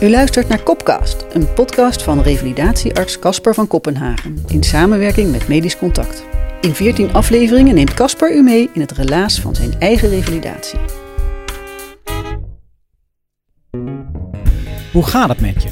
U 0.00 0.10
luistert 0.10 0.48
naar 0.48 0.62
Kopcast, 0.62 1.26
een 1.32 1.52
podcast 1.52 2.02
van 2.02 2.20
revalidatiearts 2.20 3.18
Casper 3.18 3.54
van 3.54 3.66
Kopenhagen 3.66 4.44
in 4.48 4.62
samenwerking 4.62 5.30
met 5.30 5.48
Medisch 5.48 5.78
Contact. 5.78 6.24
In 6.60 6.74
14 6.74 7.12
afleveringen 7.12 7.74
neemt 7.74 7.94
Casper 7.94 8.36
u 8.36 8.42
mee 8.42 8.70
in 8.72 8.80
het 8.80 8.92
relaas 8.92 9.40
van 9.40 9.54
zijn 9.54 9.80
eigen 9.80 10.08
revalidatie. 10.08 10.78
Hoe 14.92 15.02
gaat 15.02 15.28
het 15.28 15.40
met 15.40 15.62
je? 15.62 15.68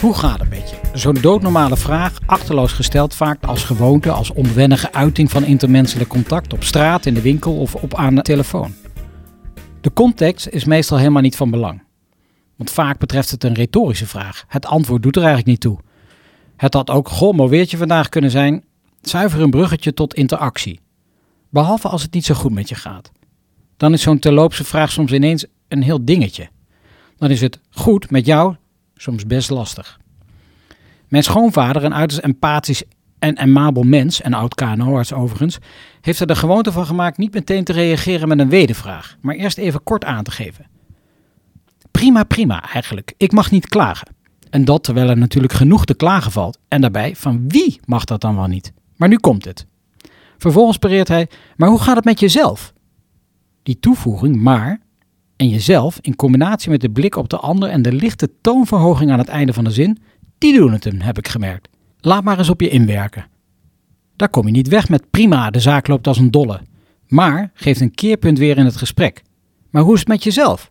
Hoe 0.00 0.14
gaat 0.14 0.40
het 0.40 0.50
met 0.50 0.70
je? 0.70 0.76
Zo'n 0.92 1.18
doodnormale 1.20 1.76
vraag, 1.76 2.18
achterloos 2.26 2.72
gesteld 2.72 3.14
vaak 3.14 3.44
als 3.44 3.64
gewoonte, 3.64 4.10
als 4.10 4.32
onwennige 4.32 4.92
uiting 4.92 5.30
van 5.30 5.44
intermenselijk 5.44 6.08
contact 6.08 6.52
op 6.52 6.64
straat, 6.64 7.06
in 7.06 7.14
de 7.14 7.22
winkel 7.22 7.56
of 7.56 7.74
op 7.74 7.94
aan 7.94 8.14
de 8.14 8.22
telefoon. 8.22 8.74
De 9.80 9.92
context 9.92 10.46
is 10.46 10.64
meestal 10.64 10.98
helemaal 10.98 11.22
niet 11.22 11.36
van 11.36 11.50
belang. 11.50 11.85
Want 12.56 12.70
vaak 12.70 12.98
betreft 12.98 13.30
het 13.30 13.44
een 13.44 13.54
retorische 13.54 14.06
vraag. 14.06 14.44
Het 14.48 14.66
antwoord 14.66 15.02
doet 15.02 15.16
er 15.16 15.22
eigenlijk 15.22 15.50
niet 15.50 15.60
toe. 15.60 15.78
Het 16.56 16.74
had 16.74 16.90
ook 16.90 17.08
goh, 17.08 17.48
weertje 17.48 17.76
vandaag 17.76 18.08
kunnen 18.08 18.30
zijn, 18.30 18.64
zuiver 19.00 19.40
een 19.40 19.50
bruggetje 19.50 19.94
tot 19.94 20.14
interactie. 20.14 20.80
Behalve 21.50 21.88
als 21.88 22.02
het 22.02 22.12
niet 22.12 22.24
zo 22.24 22.34
goed 22.34 22.52
met 22.52 22.68
je 22.68 22.74
gaat. 22.74 23.12
Dan 23.76 23.92
is 23.92 24.02
zo'n 24.02 24.18
terloopse 24.18 24.64
vraag 24.64 24.92
soms 24.92 25.12
ineens 25.12 25.46
een 25.68 25.82
heel 25.82 26.04
dingetje. 26.04 26.48
Dan 27.16 27.30
is 27.30 27.40
het 27.40 27.60
goed 27.70 28.10
met 28.10 28.26
jou 28.26 28.56
soms 28.94 29.26
best 29.26 29.50
lastig. 29.50 30.00
Mijn 31.08 31.22
schoonvader, 31.22 31.84
een 31.84 31.94
uiterst 31.94 32.24
empathisch 32.24 32.82
en 33.18 33.38
amabel 33.38 33.82
mens, 33.82 34.20
en 34.20 34.34
oud 34.34 34.54
KNO-arts 34.54 35.12
overigens, 35.12 35.58
heeft 36.00 36.20
er 36.20 36.26
de 36.26 36.36
gewoonte 36.36 36.72
van 36.72 36.86
gemaakt 36.86 37.18
niet 37.18 37.34
meteen 37.34 37.64
te 37.64 37.72
reageren 37.72 38.28
met 38.28 38.38
een 38.38 38.48
wedervraag, 38.48 39.16
maar 39.20 39.34
eerst 39.34 39.58
even 39.58 39.82
kort 39.82 40.04
aan 40.04 40.24
te 40.24 40.30
geven. 40.30 40.66
Prima, 41.96 42.24
prima 42.24 42.72
eigenlijk. 42.72 43.14
Ik 43.16 43.32
mag 43.32 43.50
niet 43.50 43.68
klagen. 43.68 44.08
En 44.50 44.64
dat 44.64 44.84
terwijl 44.84 45.08
er 45.08 45.16
natuurlijk 45.16 45.52
genoeg 45.52 45.84
te 45.84 45.94
klagen 45.94 46.32
valt. 46.32 46.58
En 46.68 46.80
daarbij, 46.80 47.16
van 47.16 47.48
wie 47.48 47.80
mag 47.84 48.04
dat 48.04 48.20
dan 48.20 48.36
wel 48.36 48.46
niet? 48.46 48.72
Maar 48.96 49.08
nu 49.08 49.16
komt 49.16 49.44
het. 49.44 49.66
Vervolgens 50.38 50.76
pareert 50.76 51.08
hij, 51.08 51.28
maar 51.56 51.68
hoe 51.68 51.78
gaat 51.78 51.96
het 51.96 52.04
met 52.04 52.20
jezelf? 52.20 52.72
Die 53.62 53.78
toevoeging, 53.80 54.36
maar, 54.36 54.80
en 55.36 55.48
jezelf, 55.48 55.98
in 56.00 56.16
combinatie 56.16 56.70
met 56.70 56.80
de 56.80 56.90
blik 56.90 57.16
op 57.16 57.28
de 57.28 57.36
ander 57.38 57.68
en 57.68 57.82
de 57.82 57.92
lichte 57.92 58.30
toonverhoging 58.40 59.10
aan 59.10 59.18
het 59.18 59.28
einde 59.28 59.52
van 59.52 59.64
de 59.64 59.70
zin, 59.70 59.98
die 60.38 60.58
doen 60.58 60.72
het 60.72 60.84
hem, 60.84 61.00
heb 61.00 61.18
ik 61.18 61.28
gemerkt. 61.28 61.68
Laat 62.00 62.24
maar 62.24 62.38
eens 62.38 62.50
op 62.50 62.60
je 62.60 62.68
inwerken. 62.68 63.26
Daar 64.16 64.28
kom 64.28 64.46
je 64.46 64.52
niet 64.52 64.68
weg 64.68 64.88
met 64.88 65.10
prima, 65.10 65.50
de 65.50 65.60
zaak 65.60 65.86
loopt 65.86 66.06
als 66.06 66.18
een 66.18 66.30
dolle. 66.30 66.60
Maar 67.06 67.50
geeft 67.54 67.80
een 67.80 67.94
keerpunt 67.94 68.38
weer 68.38 68.58
in 68.58 68.64
het 68.64 68.76
gesprek. 68.76 69.22
Maar 69.70 69.82
hoe 69.82 69.94
is 69.94 69.98
het 69.98 70.08
met 70.08 70.24
jezelf? 70.24 70.70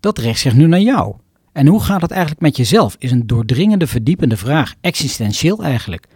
Dat 0.00 0.18
richt 0.18 0.40
zich 0.40 0.54
nu 0.54 0.66
naar 0.66 0.80
jou. 0.80 1.14
En 1.52 1.66
hoe 1.66 1.80
gaat 1.80 2.00
het 2.00 2.10
eigenlijk 2.10 2.40
met 2.40 2.56
jezelf? 2.56 2.96
Is 2.98 3.10
een 3.10 3.26
doordringende, 3.26 3.86
verdiepende 3.86 4.36
vraag. 4.36 4.74
Existentieel 4.80 5.62
eigenlijk. 5.62 6.06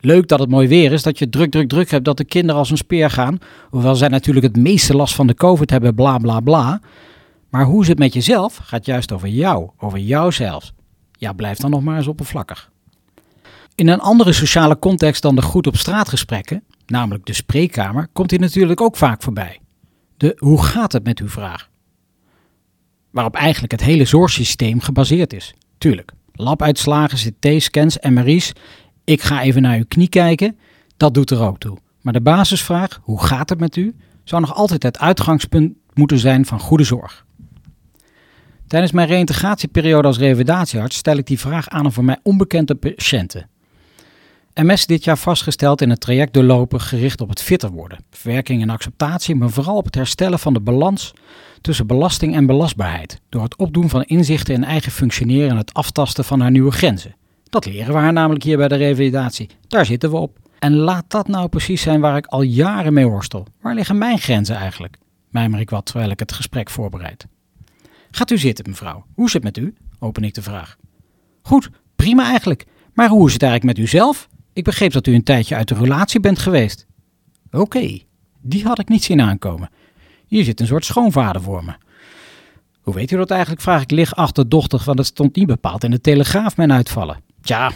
Leuk 0.00 0.28
dat 0.28 0.38
het 0.38 0.48
mooi 0.48 0.68
weer 0.68 0.92
is, 0.92 1.02
dat 1.02 1.18
je 1.18 1.28
druk, 1.28 1.50
druk, 1.50 1.68
druk 1.68 1.90
hebt, 1.90 2.04
dat 2.04 2.16
de 2.16 2.24
kinderen 2.24 2.56
als 2.56 2.70
een 2.70 2.76
speer 2.76 3.10
gaan. 3.10 3.38
Hoewel 3.70 3.94
zij 3.94 4.08
natuurlijk 4.08 4.46
het 4.46 4.56
meeste 4.56 4.96
last 4.96 5.14
van 5.14 5.26
de 5.26 5.34
COVID 5.34 5.70
hebben, 5.70 5.94
bla, 5.94 6.18
bla, 6.18 6.40
bla. 6.40 6.80
Maar 7.50 7.64
hoe 7.64 7.82
is 7.82 7.88
het 7.88 7.98
met 7.98 8.12
jezelf? 8.12 8.56
Gaat 8.56 8.86
juist 8.86 9.12
over 9.12 9.28
jou, 9.28 9.70
over 9.78 9.98
jouzelf. 9.98 10.72
Ja, 11.12 11.32
blijf 11.32 11.58
dan 11.58 11.70
nog 11.70 11.82
maar 11.82 11.96
eens 11.96 12.06
oppervlakkig. 12.06 12.70
In 13.74 13.88
een 13.88 14.00
andere 14.00 14.32
sociale 14.32 14.78
context 14.78 15.22
dan 15.22 15.34
de 15.34 15.42
goed 15.42 15.66
op 15.66 15.76
straatgesprekken, 15.76 16.62
namelijk 16.86 17.26
de 17.26 17.32
spreekkamer, 17.32 18.08
komt 18.12 18.30
hij 18.30 18.38
natuurlijk 18.38 18.80
ook 18.80 18.96
vaak 18.96 19.22
voorbij. 19.22 19.60
De 20.16 20.36
hoe 20.38 20.62
gaat 20.62 20.92
het 20.92 21.04
met 21.04 21.18
uw 21.18 21.28
vraag? 21.28 21.67
Waarop 23.18 23.36
eigenlijk 23.36 23.72
het 23.72 23.82
hele 23.82 24.04
zorgsysteem 24.04 24.80
gebaseerd 24.80 25.32
is. 25.32 25.54
Tuurlijk, 25.78 26.12
labuitslagen, 26.32 27.18
CT-scans, 27.18 27.98
MRI's. 27.98 28.52
Ik 29.04 29.22
ga 29.22 29.42
even 29.42 29.62
naar 29.62 29.76
uw 29.76 29.84
knie 29.88 30.08
kijken. 30.08 30.58
Dat 30.96 31.14
doet 31.14 31.30
er 31.30 31.40
ook 31.42 31.58
toe. 31.58 31.78
Maar 32.00 32.12
de 32.12 32.20
basisvraag, 32.20 33.00
hoe 33.02 33.22
gaat 33.22 33.48
het 33.48 33.60
met 33.60 33.76
u, 33.76 33.94
zou 34.24 34.40
nog 34.40 34.54
altijd 34.54 34.82
het 34.82 34.98
uitgangspunt 34.98 35.74
moeten 35.94 36.18
zijn 36.18 36.46
van 36.46 36.60
goede 36.60 36.84
zorg. 36.84 37.26
Tijdens 38.66 38.92
mijn 38.92 39.08
reïntegratieperiode 39.08 40.08
als 40.08 40.18
revalidatiearts 40.18 40.96
stel 40.96 41.16
ik 41.16 41.26
die 41.26 41.38
vraag 41.38 41.68
aan 41.68 41.84
een 41.84 41.92
voor 41.92 42.04
mij 42.04 42.18
onbekende 42.22 42.74
patiënten. 42.74 43.48
MS 44.54 44.86
dit 44.86 45.04
jaar 45.04 45.18
vastgesteld 45.18 45.80
in 45.80 45.90
het 45.90 46.00
traject 46.00 46.32
doorlopen 46.32 46.80
gericht 46.80 47.20
op 47.20 47.28
het 47.28 47.42
fitter 47.42 47.70
worden, 47.70 47.98
verwerking 48.10 48.62
en 48.62 48.70
acceptatie, 48.70 49.34
maar 49.34 49.50
vooral 49.50 49.76
op 49.76 49.84
het 49.84 49.94
herstellen 49.94 50.38
van 50.38 50.52
de 50.52 50.60
balans 50.60 51.12
tussen 51.60 51.86
belasting 51.86 52.34
en 52.34 52.46
belastbaarheid, 52.46 53.20
door 53.28 53.42
het 53.42 53.56
opdoen 53.56 53.88
van 53.88 54.02
inzichten 54.02 54.54
in 54.54 54.64
eigen 54.64 54.92
functioneren 54.92 55.50
en 55.50 55.56
het 55.56 55.74
aftasten 55.74 56.24
van 56.24 56.40
haar 56.40 56.50
nieuwe 56.50 56.70
grenzen. 56.70 57.16
Dat 57.44 57.66
leren 57.66 57.92
we 57.92 57.98
haar 57.98 58.12
namelijk 58.12 58.44
hier 58.44 58.56
bij 58.56 58.68
de 58.68 58.76
revalidatie. 58.76 59.48
Daar 59.68 59.86
zitten 59.86 60.10
we 60.10 60.16
op. 60.16 60.38
En 60.58 60.74
laat 60.74 61.04
dat 61.08 61.28
nou 61.28 61.48
precies 61.48 61.82
zijn 61.82 62.00
waar 62.00 62.16
ik 62.16 62.26
al 62.26 62.42
jaren 62.42 62.92
mee 62.92 63.06
worstel. 63.06 63.46
Waar 63.60 63.74
liggen 63.74 63.98
mijn 63.98 64.18
grenzen 64.18 64.56
eigenlijk? 64.56 64.98
Mijmer 65.30 65.60
ik 65.60 65.70
wat 65.70 65.86
terwijl 65.86 66.10
ik 66.10 66.18
het 66.18 66.32
gesprek 66.32 66.70
voorbereid. 66.70 67.26
Gaat 68.10 68.30
u 68.30 68.38
zitten, 68.38 68.64
mevrouw. 68.68 69.04
Hoe 69.14 69.26
is 69.26 69.32
het 69.32 69.42
met 69.42 69.56
u? 69.56 69.74
Open 69.98 70.24
ik 70.24 70.34
de 70.34 70.42
vraag. 70.42 70.76
Goed, 71.42 71.70
prima 71.96 72.24
eigenlijk. 72.24 72.66
Maar 72.92 73.08
hoe 73.08 73.26
is 73.26 73.32
het 73.32 73.42
eigenlijk 73.42 73.78
met 73.78 73.86
uzelf? 73.86 74.28
Ik 74.52 74.64
begreep 74.64 74.92
dat 74.92 75.06
u 75.06 75.14
een 75.14 75.22
tijdje 75.22 75.54
uit 75.54 75.68
de 75.68 75.74
relatie 75.74 76.20
bent 76.20 76.38
geweest. 76.38 76.86
Oké, 77.50 77.98
die 78.40 78.64
had 78.64 78.78
ik 78.78 78.88
niet 78.88 79.04
zien 79.04 79.20
aankomen. 79.20 79.70
Hier 80.28 80.44
zit 80.44 80.60
een 80.60 80.66
soort 80.66 80.84
schoonvader 80.84 81.42
voor 81.42 81.64
me. 81.64 81.72
Hoe 82.80 82.94
weet 82.94 83.10
u 83.10 83.16
dat 83.16 83.30
eigenlijk, 83.30 83.60
vraag 83.60 83.82
ik 83.82 83.90
licht 83.90 84.14
achterdochtig, 84.14 84.84
want 84.84 84.98
het 84.98 85.06
stond 85.06 85.36
niet 85.36 85.46
bepaald 85.46 85.84
in 85.84 85.90
de 85.90 86.00
Telegraaf 86.00 86.56
mijn 86.56 86.72
uitvallen. 86.72 87.20
Tja, 87.40 87.70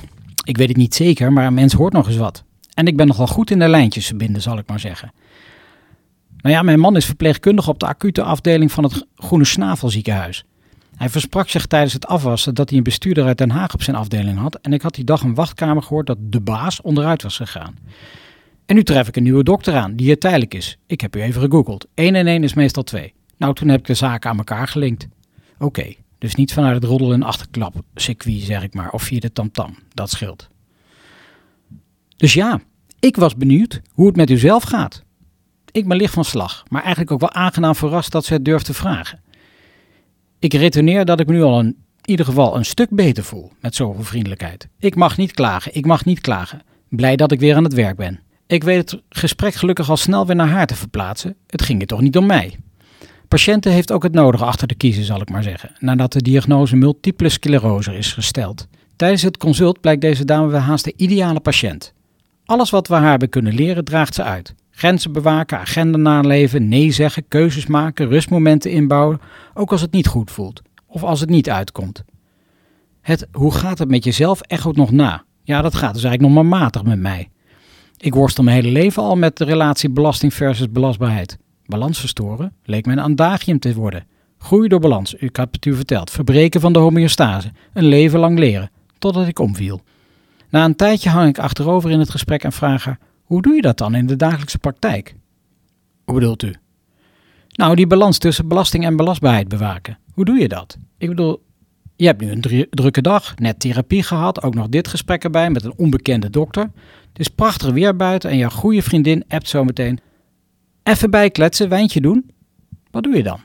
ik 0.45 0.57
weet 0.57 0.69
het 0.69 0.77
niet 0.77 0.95
zeker, 0.95 1.33
maar 1.33 1.47
een 1.47 1.55
mens 1.55 1.73
hoort 1.73 1.93
nog 1.93 2.07
eens 2.07 2.17
wat. 2.17 2.45
En 2.75 2.87
ik 2.87 2.97
ben 2.97 3.07
nogal 3.07 3.27
goed 3.27 3.51
in 3.51 3.59
de 3.59 3.69
lijntjes 3.69 4.07
verbinden, 4.07 4.43
zal 4.43 4.59
ik 4.59 4.69
maar 4.69 4.81
zeggen. 4.81 5.13
Nou 6.37 6.55
ja, 6.55 6.63
mijn 6.63 6.81
man 6.81 6.97
is 6.97 7.05
verpleegkundige 7.05 7.71
op 7.71 7.79
de 7.79 7.87
acute 7.87 8.23
afdeling 8.23 8.73
van 8.73 8.85
het 8.85 9.07
Groene 9.17 9.45
Snavelziekenhuis. 9.45 10.45
Hij 10.97 11.09
versprak 11.09 11.49
zich 11.49 11.67
tijdens 11.67 11.93
het 11.93 12.07
afwassen 12.07 12.55
dat 12.55 12.69
hij 12.69 12.79
een 12.79 12.85
bestuurder 12.85 13.25
uit 13.25 13.39
Den 13.39 13.51
Haag 13.51 13.75
op 13.75 13.83
zijn 13.83 13.97
afdeling 13.97 14.39
had. 14.39 14.55
En 14.55 14.73
ik 14.73 14.83
had 14.83 14.95
die 14.95 15.05
dag 15.05 15.23
een 15.23 15.35
wachtkamer 15.35 15.83
gehoord 15.83 16.07
dat 16.07 16.19
de 16.21 16.41
baas 16.41 16.81
onderuit 16.81 17.23
was 17.23 17.37
gegaan. 17.37 17.79
En 18.67 18.75
nu 18.75 18.83
tref 18.83 19.09
ik 19.09 19.17
een 19.17 19.23
nieuwe 19.23 19.45
dokter 19.45 19.75
aan, 19.75 19.97
die 19.97 20.07
hier 20.07 20.19
tijdelijk 20.19 20.55
is. 20.55 20.79
Ik 20.87 21.01
heb 21.01 21.17
u 21.17 21.21
even 21.23 21.41
gegoogeld. 21.43 21.87
1 21.95 22.15
en 22.15 22.27
1 22.27 22.43
is 22.43 22.55
meestal 22.55 22.83
2. 22.83 23.15
Nou, 23.37 23.55
toen 23.55 23.69
heb 23.69 23.81
ik 23.81 23.87
de 23.87 23.95
zaken 23.95 24.31
aan 24.31 24.39
elkaar 24.39 24.69
gelinkt. 24.69 25.09
Oké, 25.59 25.95
dus 26.19 26.35
niet 26.35 26.53
vanuit 26.53 26.75
het 26.75 26.85
roddel- 26.85 27.13
en 27.13 27.23
achterklap 27.23 27.75
circuit, 27.95 28.43
zeg 28.43 28.63
ik 28.63 28.75
maar, 28.75 28.91
of 28.91 29.03
via 29.03 29.21
de 29.21 29.33
tamtam. 29.33 29.77
Dat 29.89 30.11
scheelt. 30.11 30.49
Dus 32.17 32.35
ja, 32.35 32.61
ik 33.01 33.17
was 33.17 33.37
benieuwd 33.37 33.81
hoe 33.93 34.07
het 34.07 34.17
met 34.17 34.31
u 34.31 34.39
zelf 34.39 34.63
gaat. 34.63 35.03
Ik 35.71 35.89
ben 35.89 35.97
licht 35.97 36.15
van 36.15 36.25
slag, 36.25 36.63
maar 36.69 36.81
eigenlijk 36.81 37.11
ook 37.11 37.21
wel 37.21 37.33
aangenaam 37.33 37.75
verrast 37.75 38.13
dat 38.13 38.25
ze 38.25 38.33
het 38.33 38.45
durft 38.45 38.65
te 38.65 38.75
vragen. 38.75 39.21
Ik 40.39 40.53
returneer 40.53 41.05
dat 41.05 41.21
ik 41.21 41.27
me 41.27 41.33
nu 41.33 41.43
al 41.43 41.61
in 41.61 41.77
ieder 42.05 42.27
geval 42.27 42.57
een 42.57 42.65
stuk 42.65 42.91
beter 42.91 43.25
voel 43.25 43.53
met 43.61 43.75
zoveel 43.75 44.05
vriendelijkheid. 44.05 44.69
Ik 44.79 44.95
mag 44.95 45.17
niet 45.17 45.33
klagen, 45.33 45.75
ik 45.75 45.87
mag 45.87 46.05
niet 46.05 46.21
klagen. 46.21 46.63
Blij 46.89 47.17
dat 47.17 47.33
ik 47.33 47.41
weer 47.41 47.57
aan 47.57 47.65
het 47.65 47.75
werk 47.75 47.97
ben. 47.97 48.21
Ik 48.53 48.65
weet 48.65 48.91
het 48.91 49.03
gesprek 49.09 49.55
gelukkig 49.55 49.91
al 49.91 49.97
snel 49.97 50.27
weer 50.27 50.37
naar 50.37 50.49
haar 50.49 50.67
te 50.67 50.75
verplaatsen. 50.75 51.37
Het 51.47 51.63
ging 51.63 51.81
er 51.81 51.87
toch 51.87 52.01
niet 52.01 52.17
om 52.17 52.27
mij. 52.27 52.59
Patiënten 53.29 53.73
heeft 53.73 53.93
ook 53.93 54.03
het 54.03 54.13
nodige 54.13 54.45
achter 54.45 54.69
de 54.69 54.75
kiezen, 54.75 55.05
zal 55.05 55.21
ik 55.21 55.31
maar 55.31 55.43
zeggen, 55.43 55.71
nadat 55.79 56.13
de 56.13 56.23
diagnose 56.23 56.77
multiple 56.77 57.29
sclerose 57.29 57.97
is 57.97 58.13
gesteld. 58.13 58.69
Tijdens 58.97 59.23
het 59.23 59.37
consult 59.37 59.81
blijkt 59.81 60.01
deze 60.01 60.25
dame 60.25 60.47
wel 60.47 60.61
haast 60.61 60.85
de 60.85 60.93
ideale 60.97 61.41
patiënt. 61.41 61.93
Alles 62.45 62.71
wat 62.71 62.89
we 62.89 62.95
haar 62.95 63.11
hebben 63.11 63.29
kunnen 63.29 63.55
leren, 63.55 63.85
draagt 63.85 64.15
ze 64.15 64.23
uit. 64.23 64.55
Grenzen 64.71 65.13
bewaken, 65.13 65.59
agenda 65.59 65.99
naleven, 65.99 66.69
nee 66.69 66.91
zeggen, 66.91 67.29
keuzes 67.29 67.67
maken, 67.67 68.09
rustmomenten 68.09 68.71
inbouwen, 68.71 69.21
ook 69.55 69.73
als 69.73 69.81
het 69.81 69.93
niet 69.93 70.07
goed 70.07 70.31
voelt 70.31 70.63
of 70.87 71.03
als 71.03 71.21
het 71.21 71.31
niet 71.31 71.51
uitkomt. 71.51 72.05
Het 73.01 73.27
hoe 73.33 73.55
gaat 73.55 73.79
het 73.79 73.91
met 73.91 74.05
jezelf 74.05 74.41
echoot 74.41 74.77
nog 74.77 74.91
na. 74.91 75.25
Ja, 75.43 75.63
dat 75.63 75.75
gaat 75.75 75.95
dus 75.95 76.05
eigenlijk 76.05 76.35
nog 76.35 76.45
maar 76.45 76.61
matig 76.61 76.83
met 76.83 76.99
mij. 76.99 77.31
Ik 78.03 78.15
worstel 78.15 78.45
mijn 78.45 78.57
hele 78.57 78.73
leven 78.73 79.03
al 79.03 79.17
met 79.17 79.37
de 79.37 79.45
relatie 79.45 79.91
belasting 79.91 80.35
versus 80.35 80.71
belastbaarheid. 80.71 81.39
Balans 81.67 82.01
verstoren 82.01 82.53
leek 82.65 82.87
me 82.87 82.93
een 82.93 83.01
adagium 83.01 83.59
te 83.59 83.75
worden. 83.75 84.07
Groei 84.39 84.69
door 84.69 84.81
balans, 84.81 85.15
ik 85.15 85.37
had 85.37 85.49
het 85.53 85.65
u 85.65 85.75
verteld. 85.75 86.11
Verbreken 86.11 86.61
van 86.61 86.73
de 86.73 86.79
homeostase. 86.79 87.53
Een 87.73 87.85
leven 87.85 88.19
lang 88.19 88.39
leren, 88.39 88.71
totdat 88.99 89.27
ik 89.27 89.39
omviel. 89.39 89.83
Na 90.51 90.65
een 90.65 90.77
tijdje 90.77 91.11
hang 91.11 91.29
ik 91.29 91.39
achterover 91.39 91.91
in 91.91 91.99
het 91.99 92.11
gesprek 92.11 92.45
en 92.45 92.53
vraag 92.53 92.85
haar: 92.85 92.99
hoe 93.23 93.43
doe 93.43 93.55
je 93.55 93.63
dat 93.63 93.79
dan 93.79 93.95
in 93.95 94.07
de 94.07 94.17
dagelijkse 94.17 94.59
praktijk? 94.59 95.15
Hoe 96.05 96.15
bedoelt 96.15 96.43
u? 96.43 96.55
Nou, 97.49 97.75
die 97.75 97.87
balans 97.87 98.19
tussen 98.19 98.49
belasting 98.49 98.85
en 98.85 98.97
belastbaarheid 98.97 99.49
bewaken. 99.49 99.99
Hoe 100.13 100.25
doe 100.25 100.39
je 100.39 100.49
dat? 100.49 100.77
Ik 100.99 101.09
bedoel, 101.09 101.43
je 101.97 102.07
hebt 102.07 102.21
nu 102.21 102.31
een 102.31 102.67
drukke 102.71 103.03
dag, 103.03 103.37
net 103.37 103.61
therapie 103.61 104.03
gehad, 104.03 104.43
ook 104.43 104.55
nog 104.55 104.69
dit 104.69 104.89
gesprek 104.89 105.25
erbij 105.25 105.51
met 105.51 105.65
een 105.65 105.75
onbekende 105.77 106.31
dokter. 106.31 106.63
Het 107.09 107.19
is 107.19 107.29
prachtig 107.29 107.71
weer 107.71 107.97
buiten 107.97 108.31
en 108.31 108.37
jouw 108.37 108.49
goede 108.49 108.83
vriendin 108.83 109.25
appt 109.29 109.49
zometeen. 109.49 110.01
Even 110.83 111.11
bijkletsen, 111.11 111.69
wijntje 111.69 112.01
doen. 112.01 112.31
Wat 112.91 113.03
doe 113.03 113.17
je 113.17 113.23
dan? 113.23 113.41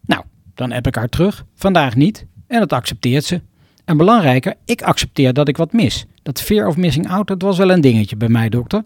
Nou, 0.00 0.24
Dan 0.54 0.72
heb 0.72 0.86
ik 0.86 0.94
haar 0.94 1.08
terug, 1.08 1.44
vandaag 1.54 1.94
niet, 1.94 2.26
en 2.46 2.58
dat 2.58 2.72
accepteert 2.72 3.24
ze. 3.24 3.40
En 3.84 3.96
belangrijker, 3.96 4.54
ik 4.64 4.82
accepteer 4.82 5.32
dat 5.32 5.48
ik 5.48 5.56
wat 5.56 5.72
mis. 5.72 6.06
Dat 6.22 6.40
fear 6.40 6.66
of 6.66 6.76
missing 6.76 7.08
out, 7.08 7.26
dat 7.26 7.42
was 7.42 7.58
wel 7.58 7.70
een 7.70 7.80
dingetje 7.80 8.16
bij 8.16 8.28
mij, 8.28 8.48
dokter. 8.48 8.84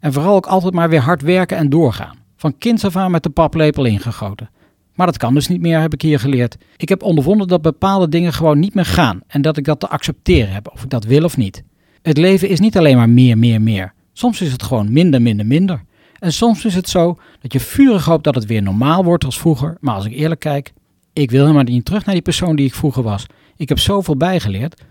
En 0.00 0.12
vooral 0.12 0.34
ook 0.34 0.46
altijd 0.46 0.74
maar 0.74 0.88
weer 0.88 1.00
hard 1.00 1.22
werken 1.22 1.56
en 1.56 1.68
doorgaan. 1.68 2.18
Van 2.36 2.58
kinds 2.58 2.84
af 2.84 2.96
aan 2.96 3.10
met 3.10 3.22
de 3.22 3.30
paplepel 3.30 3.84
ingegoten. 3.84 4.50
Maar 5.00 5.08
dat 5.08 5.18
kan 5.18 5.34
dus 5.34 5.48
niet 5.48 5.60
meer, 5.60 5.80
heb 5.80 5.92
ik 5.92 6.02
hier 6.02 6.20
geleerd. 6.20 6.56
Ik 6.76 6.88
heb 6.88 7.02
ondervonden 7.02 7.48
dat 7.48 7.62
bepaalde 7.62 8.08
dingen 8.08 8.32
gewoon 8.32 8.58
niet 8.58 8.74
meer 8.74 8.84
gaan 8.84 9.20
en 9.26 9.42
dat 9.42 9.56
ik 9.56 9.64
dat 9.64 9.80
te 9.80 9.88
accepteren 9.88 10.52
heb, 10.52 10.70
of 10.72 10.82
ik 10.82 10.90
dat 10.90 11.04
wil 11.04 11.24
of 11.24 11.36
niet. 11.36 11.62
Het 12.02 12.16
leven 12.16 12.48
is 12.48 12.60
niet 12.60 12.78
alleen 12.78 12.96
maar 12.96 13.08
meer, 13.08 13.38
meer, 13.38 13.62
meer. 13.62 13.92
Soms 14.12 14.40
is 14.40 14.52
het 14.52 14.62
gewoon 14.62 14.92
minder, 14.92 15.22
minder, 15.22 15.46
minder. 15.46 15.82
En 16.18 16.32
soms 16.32 16.64
is 16.64 16.74
het 16.74 16.88
zo 16.88 17.18
dat 17.40 17.52
je 17.52 17.60
vurig 17.60 18.04
hoopt 18.04 18.24
dat 18.24 18.34
het 18.34 18.46
weer 18.46 18.62
normaal 18.62 19.04
wordt 19.04 19.24
als 19.24 19.38
vroeger, 19.38 19.76
maar 19.80 19.94
als 19.94 20.04
ik 20.04 20.12
eerlijk 20.12 20.40
kijk, 20.40 20.72
ik 21.12 21.30
wil 21.30 21.40
helemaal 21.40 21.62
niet 21.62 21.84
terug 21.84 22.04
naar 22.04 22.14
die 22.14 22.24
persoon 22.24 22.56
die 22.56 22.66
ik 22.66 22.74
vroeger 22.74 23.02
was. 23.02 23.26
Ik 23.56 23.68
heb 23.68 23.78
zoveel 23.78 24.16
bijgeleerd. 24.16 24.82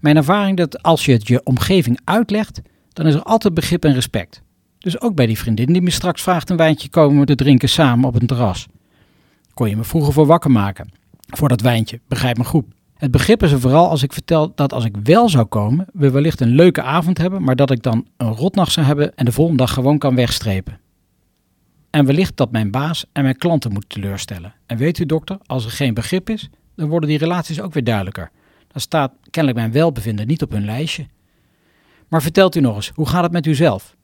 Mijn 0.00 0.16
ervaring 0.16 0.56
dat 0.56 0.82
als 0.82 1.04
je 1.04 1.12
het 1.12 1.28
je 1.28 1.44
omgeving 1.44 2.00
uitlegt, 2.04 2.60
dan 2.92 3.06
is 3.06 3.14
er 3.14 3.22
altijd 3.22 3.54
begrip 3.54 3.84
en 3.84 3.94
respect. 3.94 4.42
Dus 4.78 5.00
ook 5.00 5.14
bij 5.14 5.26
die 5.26 5.38
vriendin 5.38 5.72
die 5.72 5.82
me 5.82 5.90
straks 5.90 6.22
vraagt 6.22 6.50
een 6.50 6.56
wijntje 6.56 6.88
komen 6.88 7.26
te 7.26 7.34
drinken 7.34 7.68
samen 7.68 8.08
op 8.08 8.20
een 8.20 8.26
terras. 8.26 8.66
Kon 9.56 9.68
je 9.68 9.76
me 9.76 9.84
vroeger 9.84 10.12
voor 10.12 10.26
wakker 10.26 10.50
maken. 10.50 10.88
Voor 11.26 11.48
dat 11.48 11.60
wijntje, 11.60 12.00
begrijp 12.08 12.38
me 12.38 12.44
goed. 12.44 12.64
Het 12.94 13.10
begrip 13.10 13.42
is 13.42 13.52
er 13.52 13.60
vooral 13.60 13.88
als 13.88 14.02
ik 14.02 14.12
vertel 14.12 14.52
dat 14.54 14.72
als 14.72 14.84
ik 14.84 14.96
wel 15.02 15.28
zou 15.28 15.44
komen, 15.44 15.86
we 15.92 16.10
wellicht 16.10 16.40
een 16.40 16.54
leuke 16.54 16.82
avond 16.82 17.18
hebben, 17.18 17.42
maar 17.42 17.56
dat 17.56 17.70
ik 17.70 17.82
dan 17.82 18.06
een 18.16 18.32
rotnacht 18.32 18.72
zou 18.72 18.86
hebben 18.86 19.14
en 19.14 19.24
de 19.24 19.32
volgende 19.32 19.62
dag 19.62 19.72
gewoon 19.72 19.98
kan 19.98 20.14
wegstrepen. 20.14 20.80
En 21.90 22.06
wellicht 22.06 22.36
dat 22.36 22.50
mijn 22.50 22.70
baas 22.70 23.04
en 23.12 23.22
mijn 23.22 23.36
klanten 23.36 23.72
moet 23.72 23.88
teleurstellen. 23.88 24.54
En 24.66 24.76
weet 24.76 24.98
u 24.98 25.06
dokter, 25.06 25.38
als 25.46 25.64
er 25.64 25.70
geen 25.70 25.94
begrip 25.94 26.30
is, 26.30 26.48
dan 26.74 26.88
worden 26.88 27.08
die 27.08 27.18
relaties 27.18 27.60
ook 27.60 27.74
weer 27.74 27.84
duidelijker. 27.84 28.30
Dan 28.68 28.80
staat 28.80 29.12
kennelijk 29.30 29.60
mijn 29.60 29.72
welbevinden 29.72 30.26
niet 30.26 30.42
op 30.42 30.50
hun 30.50 30.64
lijstje. 30.64 31.06
Maar 32.08 32.22
vertelt 32.22 32.56
u 32.56 32.60
nog 32.60 32.76
eens, 32.76 32.92
hoe 32.94 33.08
gaat 33.08 33.22
het 33.22 33.32
met 33.32 33.46
uzelf? 33.46 33.96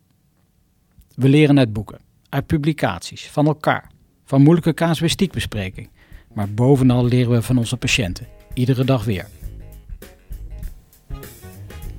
We 1.14 1.28
leren 1.28 1.58
uit 1.58 1.72
boeken, 1.72 1.98
uit 2.28 2.46
publicaties, 2.46 3.28
van 3.28 3.46
elkaar, 3.46 3.91
van 4.32 4.42
moeilijke 4.42 4.74
casuïstiekbespreking. 4.74 5.88
Maar 6.34 6.48
bovenal 6.48 7.04
leren 7.04 7.32
we 7.32 7.42
van 7.42 7.58
onze 7.58 7.76
patiënten, 7.76 8.26
iedere 8.54 8.84
dag 8.84 9.04
weer. 9.04 9.26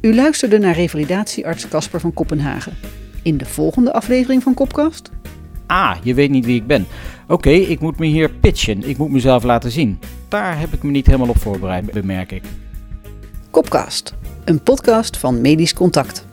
U 0.01 0.15
luisterde 0.15 0.57
naar 0.57 0.75
revalidatiearts 0.75 1.67
Casper 1.67 1.99
van 1.99 2.13
Kopenhagen. 2.13 2.73
In 3.23 3.37
de 3.37 3.45
volgende 3.45 3.93
aflevering 3.93 4.43
van 4.43 4.53
Kopkast 4.53 5.11
Ah, 5.67 5.95
je 6.03 6.13
weet 6.13 6.29
niet 6.29 6.45
wie 6.45 6.55
ik 6.55 6.67
ben. 6.67 6.85
Oké, 7.27 7.49
ik 7.49 7.79
moet 7.79 7.99
me 7.99 8.05
hier 8.05 8.29
pitchen. 8.29 8.89
Ik 8.89 8.97
moet 8.97 9.11
mezelf 9.11 9.43
laten 9.43 9.71
zien. 9.71 9.99
Daar 10.27 10.59
heb 10.59 10.73
ik 10.73 10.83
me 10.83 10.91
niet 10.91 11.05
helemaal 11.05 11.29
op 11.29 11.37
voorbereid, 11.37 11.91
bemerk 11.91 12.31
ik. 12.31 12.43
Kopcast, 13.51 14.13
een 14.45 14.63
podcast 14.63 15.17
van 15.17 15.41
Medisch 15.41 15.73
Contact. 15.73 16.32